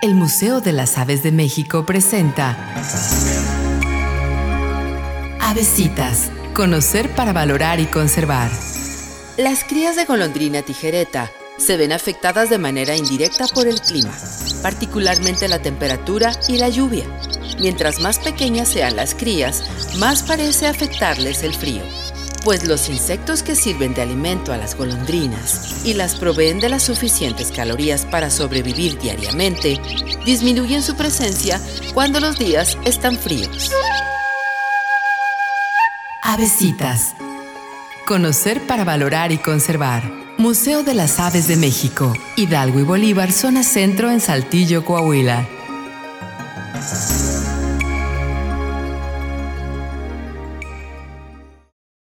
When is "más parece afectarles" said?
19.98-21.42